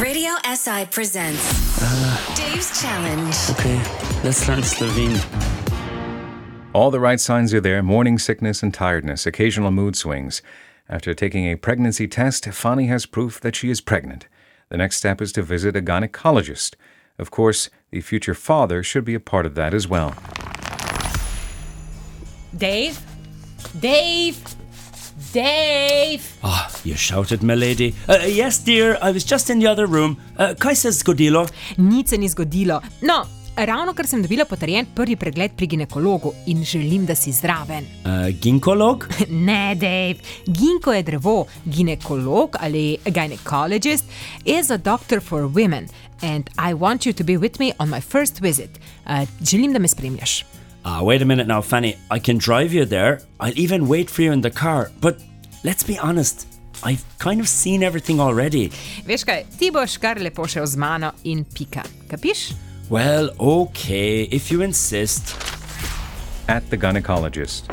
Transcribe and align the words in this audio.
Radio 0.00 0.30
SI 0.54 0.86
presents 0.92 1.76
Dave's 2.36 2.80
Challenge. 2.80 3.34
Okay, 3.50 3.82
let's 4.22 4.46
learn 4.46 4.62
Slovene. 4.62 5.18
All 6.72 6.92
the 6.92 7.00
right 7.00 7.18
signs 7.18 7.52
are 7.52 7.60
there 7.60 7.82
morning 7.82 8.16
sickness 8.16 8.62
and 8.62 8.72
tiredness, 8.72 9.26
occasional 9.26 9.72
mood 9.72 9.96
swings. 9.96 10.40
After 10.88 11.14
taking 11.14 11.46
a 11.46 11.56
pregnancy 11.56 12.06
test, 12.06 12.44
Fanny 12.44 12.86
has 12.86 13.06
proof 13.06 13.40
that 13.40 13.56
she 13.56 13.70
is 13.70 13.80
pregnant. 13.80 14.28
The 14.68 14.76
next 14.76 14.98
step 14.98 15.20
is 15.20 15.32
to 15.32 15.42
visit 15.42 15.74
a 15.74 15.82
gynecologist. 15.82 16.76
Of 17.18 17.32
course, 17.32 17.68
the 17.90 18.00
future 18.00 18.34
father 18.34 18.84
should 18.84 19.04
be 19.04 19.14
a 19.14 19.20
part 19.20 19.46
of 19.46 19.56
that 19.56 19.74
as 19.74 19.88
well. 19.88 20.14
Dave? 22.56 23.00
Dave? 23.80 24.38
Dave? 25.32 26.22
Ah, 26.42 26.70
you 26.84 26.96
shouted, 26.96 27.42
my 27.42 27.54
lady. 27.54 27.94
Uh, 28.08 28.18
yes, 28.26 28.58
dear, 28.64 28.96
I 29.02 29.10
was 29.12 29.24
just 29.24 29.50
in 29.50 29.58
the 29.58 29.66
other 29.66 29.86
room. 29.86 30.16
Uh, 30.38 30.54
kaj 30.58 30.74
se 30.74 30.88
je 30.88 30.92
zgodilo? 30.92 31.46
Nič 31.76 32.08
se 32.08 32.18
ni 32.18 32.28
zgodilo. 32.28 32.80
No, 33.02 33.26
ravno 33.56 33.92
kar 33.94 34.06
sem 34.06 34.22
dobila 34.22 34.44
potrjen 34.44 34.86
prvi 34.94 35.16
pregled 35.16 35.52
pri 35.56 35.66
ginekologu 35.66 36.32
in 36.46 36.64
želim, 36.64 37.06
da 37.06 37.14
si 37.14 37.32
zraven. 37.32 37.84
Uh, 38.04 38.28
ginkolog? 38.40 39.08
Ne, 39.28 39.74
Dave, 39.74 40.16
ginko 40.46 40.92
je 40.92 41.02
drevo, 41.02 41.46
ginekolog 41.64 42.56
ali 42.60 42.96
gynecologist 43.04 44.04
is 44.44 44.70
a 44.70 44.76
doctor 44.76 45.20
for 45.20 45.42
women 45.42 45.88
and 46.22 46.50
I 46.58 46.74
want 46.74 47.06
you 47.06 47.12
to 47.12 47.24
be 47.24 47.36
with 47.36 47.58
me 47.60 47.72
on 47.78 47.88
my 47.88 48.00
first 48.00 48.40
visit. 48.40 48.70
Uh, 49.06 49.28
želim, 49.42 49.72
da 49.72 49.78
me 49.78 49.88
spremljaš. 49.88 50.57
Ah, 50.90 51.02
wait 51.02 51.20
a 51.20 51.26
minute 51.26 51.46
now, 51.46 51.60
Fanny. 51.60 51.96
I 52.10 52.18
can 52.18 52.38
drive 52.38 52.72
you 52.72 52.86
there. 52.86 53.20
I'll 53.38 53.58
even 53.58 53.88
wait 53.88 54.08
for 54.08 54.22
you 54.22 54.32
in 54.32 54.40
the 54.40 54.50
car. 54.50 54.90
But 55.02 55.20
let's 55.62 55.82
be 55.82 55.98
honest, 55.98 56.46
I've 56.82 57.04
kind 57.18 57.40
of 57.42 57.48
seen 57.48 57.82
everything 57.82 58.20
already. 58.20 58.70
Veš 59.04 59.24
kaj, 59.28 59.42
ti 59.60 59.68
boš 59.70 59.98
kar 60.00 60.16
lepo 60.16 60.46
šel 60.48 60.64
z 60.66 60.80
mano 60.80 61.10
in 61.28 61.44
pika. 61.44 61.84
Kapiš? 62.08 62.54
Well, 62.88 63.28
okay, 63.36 64.32
if 64.32 64.48
you 64.50 64.62
insist. 64.64 65.36
At 66.48 66.64
the 66.70 66.78
gynecologist. 66.80 67.68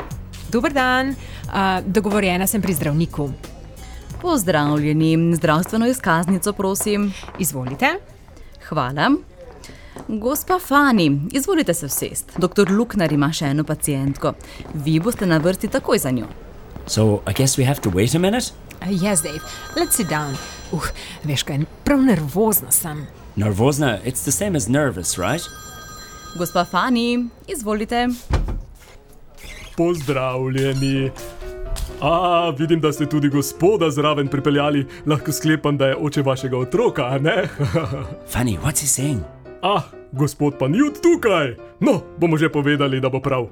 Dober 0.52 0.76
dan, 0.76 1.14
uh, 1.48 1.80
dogovorjena 1.86 2.46
sem 2.46 2.60
pri 2.62 2.76
zdravniku. 2.76 3.30
Pozdravljeni, 4.20 5.16
zdravstveno 5.40 5.88
izkaznico, 5.88 6.52
prosim. 6.52 7.08
Izvolite. 7.40 7.96
Hvala. 8.68 9.08
Gospa 10.08 10.58
Fani, 10.58 11.20
izvolite 11.32 11.74
se 11.74 11.86
vsest. 11.86 12.32
Doktor 12.38 12.70
Luknar 12.70 13.12
ima 13.12 13.32
še 13.32 13.44
eno 13.46 13.64
pacijentko. 13.64 14.34
Vi 14.74 15.00
boste 15.00 15.26
na 15.26 15.38
vrsti 15.38 15.68
takoj 15.68 15.98
za 15.98 16.10
njo. 16.10 16.26
So 16.86 17.22
I 17.26 17.32
guess 17.32 17.58
we 17.58 17.66
have 17.66 17.80
to 17.80 17.90
wait 17.90 18.14
a 18.14 18.18
minute? 18.18 18.52
Uh, 18.82 18.88
yes, 18.88 19.22
Dave, 19.22 19.40
let's 19.76 19.96
sit 19.96 20.08
down. 20.08 20.36
Uh, 20.72 20.86
veš 21.24 21.42
kaj, 21.42 21.64
prav 21.84 22.02
nervozna 22.04 22.70
sem. 22.70 23.06
Nervozna, 23.36 23.98
it's 24.04 24.22
the 24.24 24.32
same 24.32 24.56
as 24.56 24.68
nervous, 24.68 25.18
right? 25.18 25.42
Gospa 26.38 26.64
Fani, 26.64 27.28
izvolite. 27.48 28.06
Pozdravljeni. 29.76 31.10
A, 32.00 32.50
vidim, 32.58 32.80
da 32.80 32.92
ste 32.92 33.06
tudi 33.06 33.28
gospoda 33.28 33.90
zraven 33.90 34.28
pripeljali. 34.28 34.86
Lahko 35.06 35.32
sklepam, 35.32 35.76
da 35.76 35.86
je 35.86 35.96
oče 35.96 36.22
vašega 36.22 36.58
otroka, 36.58 37.04
a 37.04 37.18
ne? 37.18 37.48
Fanny, 38.32 38.58
what's 38.58 38.80
he 38.80 38.86
saying? 38.86 39.35
Ah, 39.62 39.82
gospod 40.12 40.58
pa 40.58 40.68
ni 40.68 40.82
od 40.82 41.00
tukaj. 41.02 41.56
No, 41.80 42.00
bomo 42.18 42.36
že 42.36 42.48
povedali, 42.48 43.00
da 43.00 43.08
bo 43.08 43.20
prav. 43.20 43.48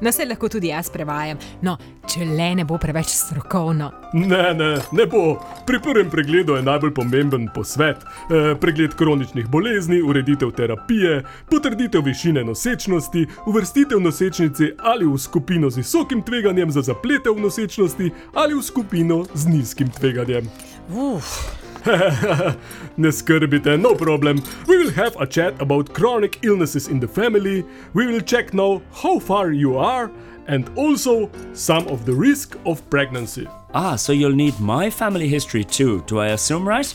No, 0.00 0.12
se 0.12 0.24
lahko 0.24 0.48
tudi 0.48 0.68
jaz 0.68 0.90
prevajam, 0.90 1.38
no, 1.62 1.76
če 2.06 2.26
le 2.26 2.48
ne 2.54 2.64
bo 2.68 2.76
preveč 2.78 3.14
strokovno. 3.16 3.90
Ne, 4.12 4.52
ne, 4.54 4.76
ne 4.92 5.06
bo. 5.06 5.38
Pri 5.66 5.80
prvem 5.80 6.10
pregledu 6.10 6.56
je 6.56 6.66
najbolj 6.66 6.92
pomemben 6.94 7.48
posvet. 7.54 7.96
E, 8.02 8.42
pregled 8.60 8.94
kroničnih 8.98 9.48
bolezni, 9.48 10.02
ureditev 10.02 10.52
terapije, 10.52 11.22
potrditev 11.50 12.04
višine 12.04 12.44
nosečnosti, 12.44 13.26
uvrstitev 13.46 14.00
nosečnice 14.00 14.74
ali 14.78 15.08
v 15.08 15.16
skupino 15.18 15.70
z 15.70 15.80
visokim 15.80 16.22
tveganjem 16.22 16.70
za 16.70 16.82
zaplete 16.82 17.30
v 17.30 17.40
nosečnosti 17.40 18.10
ali 18.34 18.54
v 18.54 18.62
skupino 18.62 19.24
z 19.34 19.48
nizkim 19.48 19.90
tveganjem. 19.90 20.50
Uf. 20.92 21.61
ne 22.96 23.12
skrbite, 23.12 23.76
no 23.76 23.94
problem. 23.94 24.42
We 24.68 24.78
will 24.78 24.92
have 24.92 25.16
a 25.20 25.26
chat 25.26 25.54
about 25.60 25.92
chronic 25.92 26.38
illnesses 26.42 26.88
in 26.88 27.00
the 27.00 27.08
family. 27.08 27.64
We 27.94 28.06
will 28.06 28.20
check 28.20 28.54
now 28.54 28.82
how 29.02 29.18
far 29.18 29.52
you 29.52 29.78
are 29.78 30.10
and 30.48 30.70
also 30.76 31.30
some 31.52 31.86
of 31.88 32.04
the 32.04 32.12
risk 32.12 32.56
of 32.66 32.82
pregnancy. 32.90 33.46
Ah, 33.74 33.96
so 33.96 34.12
you'll 34.12 34.36
need 34.36 34.58
my 34.60 34.90
family 34.90 35.28
history 35.28 35.64
too, 35.64 36.02
do 36.06 36.18
I 36.18 36.28
assume, 36.28 36.68
right? 36.68 36.94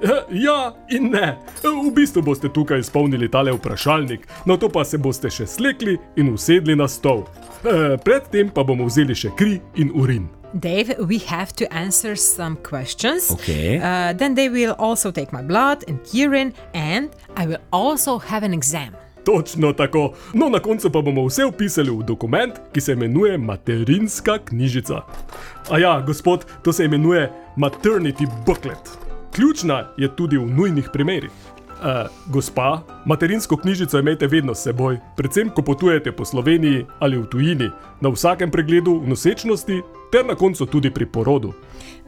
Ja 0.30 0.74
in 0.88 1.10
ne. 1.10 1.38
V 1.62 1.90
bistvu 1.94 2.22
boste 2.22 2.48
tukaj 2.48 2.78
izpolnili 2.78 3.30
tale 3.30 3.52
vprašalnik, 3.52 4.28
no 4.44 4.56
to 4.56 4.68
pa 4.68 4.84
se 4.84 4.98
boste 4.98 5.30
še 5.30 5.46
slekli 5.46 5.96
in 6.16 6.34
usedli 6.34 6.76
na 6.76 6.88
stol. 6.88 7.24
Predtem 8.04 8.52
pa 8.52 8.64
bomo 8.64 8.86
vzeli 8.86 9.16
še 9.16 9.32
kri 9.36 9.60
in 9.80 9.90
urin. 9.94 10.28
Dave, 10.54 10.94
we 10.98 11.18
have 11.18 11.52
to 11.56 11.72
answer 11.72 12.16
some 12.16 12.56
questions. 12.56 13.30
Okay. 13.30 13.78
Uh, 13.78 14.12
then 14.12 14.34
they 14.34 14.48
will 14.48 14.74
also 14.78 15.10
take 15.10 15.32
my 15.32 15.42
blood 15.42 15.84
and 15.88 15.98
urine, 16.12 16.52
and 16.74 17.10
I 17.36 17.46
will 17.46 17.60
also 17.72 18.18
have 18.18 18.44
an 18.46 18.54
exam. 18.54 18.94
Točno 19.24 19.72
tako. 19.72 20.14
No, 20.34 20.48
na 20.48 20.58
koncu 20.58 20.90
pa 20.90 21.02
bomo 21.02 21.26
vse 21.26 21.44
upisali 21.44 21.90
v 21.90 22.02
dokument, 22.02 22.54
ki 22.72 22.80
se 22.80 22.92
imenuje 22.92 23.38
materinska 23.38 24.38
knjižica. 24.38 25.02
A 25.70 25.78
ja, 25.78 26.00
gospod, 26.06 26.46
to 26.62 26.72
se 26.72 26.84
imenuje 26.84 27.30
maternity 27.56 28.26
booklet. 28.46 28.98
Ključna 29.34 29.88
je 29.96 30.16
tudi 30.16 30.38
v 30.38 30.46
nujnih 30.46 30.88
primerih. 30.92 31.30
Uh, 31.76 32.32
gospa, 32.32 32.82
materinsko 33.04 33.56
knjižico 33.56 33.98
imejte 33.98 34.26
vedno 34.26 34.54
s 34.54 34.62
seboj, 34.62 34.96
predvsem 35.16 35.50
ko 35.50 35.62
potujete 35.62 36.12
po 36.12 36.24
Sloveniji 36.24 36.86
ali 36.98 37.18
v 37.18 37.26
tujini, 37.26 37.70
na 38.00 38.08
vsakem 38.08 38.50
pregledu 38.50 39.00
v 39.00 39.08
nosečnosti, 39.08 39.82
ter 40.16 40.24
na 40.24 40.34
koncu 40.34 40.66
tudi 40.66 40.90
pri 40.90 41.04
porodu. 41.06 41.52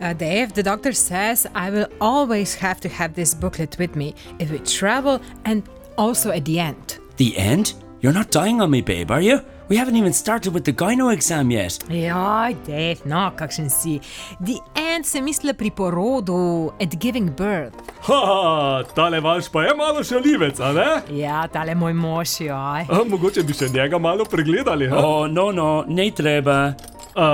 Uh, 0.00 0.12
Dave, 0.16 0.54
the 0.54 0.62
doctor 0.62 0.92
says 0.92 1.46
I 1.54 1.70
will 1.70 1.88
always 2.00 2.54
have 2.54 2.80
to 2.80 2.88
have 2.88 3.12
this 3.12 3.34
booklet 3.34 3.76
with 3.78 3.96
me 3.96 4.14
if 4.38 4.50
we 4.50 4.58
travel 4.58 5.20
and 5.44 5.62
also 5.96 6.30
at 6.30 6.44
the 6.44 6.58
end. 6.58 6.98
The 7.16 7.36
end? 7.36 7.74
You're 8.00 8.16
not 8.16 8.30
dying 8.30 8.62
on 8.62 8.70
me, 8.70 8.80
babe, 8.80 9.10
are 9.10 9.20
you? 9.20 9.41
We 9.68 9.76
haven't 9.76 9.96
even 9.96 10.14
started 10.14 10.54
with 10.54 10.64
the 10.64 10.72
gyno 10.72 11.12
exam 11.12 11.50
yet. 11.50 11.84
Joj, 11.90 12.56
Dave, 12.66 13.04
no, 13.04 13.30
kakšen 13.36 13.68
si. 13.68 14.00
The 14.40 14.56
end 14.74 15.04
se 15.06 15.20
misli 15.20 15.52
pri 15.52 15.70
porodu, 15.70 16.72
at 16.80 16.96
giving 16.98 17.36
birth. 17.36 17.76
Ha, 18.08 18.82
tale 18.94 19.20
vaš 19.20 19.50
pa 19.52 19.66
je 19.66 19.74
malo 19.76 20.04
šalivec, 20.04 20.60
a 20.60 20.72
ne? 20.72 21.18
Ja, 21.20 21.42
tale 21.52 21.74
moj 21.74 21.92
mož, 21.92 22.40
joj. 22.40 22.88
A, 22.88 23.02
mogoče 23.10 23.44
bi 23.44 23.52
še 23.52 23.68
njega 23.74 23.98
malo 24.00 24.24
pregledali. 24.24 24.88
Ha? 24.88 25.04
Oh, 25.04 25.28
no, 25.28 25.50
no, 25.52 25.84
ne 25.84 26.08
treba. 26.16 26.72
A, 27.12 27.28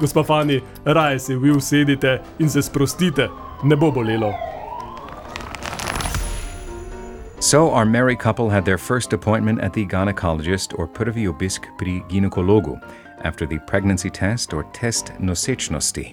gospa 0.00 0.26
Fani, 0.26 0.58
raje 0.84 1.18
se 1.18 1.36
vi 1.38 1.54
usedite 1.54 2.18
in 2.42 2.50
se 2.50 2.62
sprostite, 2.66 3.28
ne 3.62 3.76
bo 3.78 3.92
bolelo. 3.94 4.34
So, 7.46 7.70
our 7.70 7.84
married 7.84 8.18
couple 8.18 8.50
had 8.50 8.64
their 8.64 8.76
first 8.76 9.12
appointment 9.12 9.60
at 9.60 9.72
the 9.72 9.86
gynecologist 9.86 10.76
or 10.76 10.88
prvi 10.88 11.28
obisk 11.32 11.60
pri 11.78 12.02
ginekologu 12.08 12.76
after 13.22 13.46
the 13.46 13.60
pregnancy 13.68 14.10
test 14.10 14.52
or 14.52 14.64
test 14.72 15.12
nosečnosti. 15.20 16.12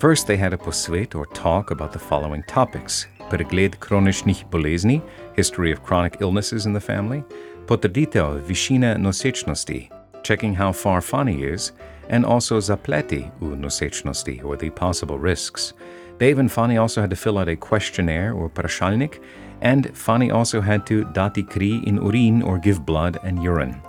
First, 0.00 0.26
they 0.26 0.36
had 0.36 0.52
a 0.52 0.56
posvet 0.56 1.14
or 1.14 1.26
talk 1.26 1.70
about 1.70 1.92
the 1.92 2.00
following 2.00 2.42
topics 2.48 3.06
pregled 3.30 3.78
kroničnih 3.78 4.50
bolezni, 4.50 5.00
history 5.36 5.70
of 5.70 5.84
chronic 5.84 6.16
illnesses 6.20 6.66
in 6.66 6.72
the 6.72 6.80
family, 6.80 7.22
potrditev 7.66 8.42
višine 8.42 8.96
nosečnosti, 8.98 9.88
checking 10.24 10.56
how 10.56 10.72
far 10.72 11.00
Fanny 11.00 11.44
is, 11.54 11.70
and 12.10 12.26
also 12.26 12.58
zapleti 12.58 13.30
u 13.40 13.54
nosečnosti 13.54 14.42
or 14.42 14.56
the 14.56 14.70
possible 14.70 15.20
risks. 15.20 15.72
Dave 16.18 16.40
and 16.40 16.50
Fanny 16.50 16.78
also 16.78 17.00
had 17.00 17.10
to 17.10 17.16
fill 17.16 17.38
out 17.38 17.48
a 17.48 17.56
questionnaire 17.56 18.32
or 18.32 18.48
prashalnik, 18.48 19.20
and 19.64 19.96
Fanny 19.96 20.30
also 20.30 20.60
had 20.60 20.86
to 20.86 21.04
dati 21.06 21.42
kri 21.42 21.82
in 21.86 21.98
urin 21.98 22.44
or 22.44 22.58
give 22.58 22.86
blood 22.86 23.18
and 23.24 23.42
urine. 23.42 23.80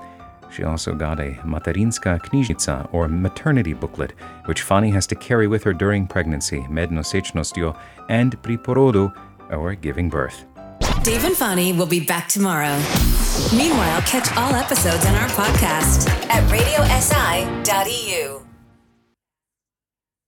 She 0.49 0.63
also 0.63 0.95
got 0.95 1.19
a 1.19 1.37
materinska 1.43 2.19
knjižica 2.21 2.87
or 2.93 3.09
maternity 3.09 3.73
booklet, 3.73 4.13
which 4.45 4.61
Fanny 4.61 4.89
has 4.91 5.05
to 5.07 5.15
carry 5.15 5.47
with 5.47 5.63
her 5.63 5.73
during 5.73 6.07
pregnancy, 6.07 6.65
med 6.69 6.91
nosečnostjo, 6.91 7.75
and 8.09 8.41
pri 8.41 8.57
porodu 8.57 9.11
or 9.51 9.75
giving 9.75 10.09
birth. 10.09 10.45
Dave 11.03 11.25
and 11.25 11.35
Fanny 11.35 11.73
will 11.73 11.85
be 11.85 11.99
back 11.99 12.29
tomorrow. 12.29 12.81
Meanwhile, 13.55 14.01
catch 14.03 14.31
all 14.37 14.55
episodes 14.55 15.05
on 15.05 15.13
our 15.15 15.29
podcast 15.29 16.07
at 16.29 16.43
radiosi.eu. 16.49 18.44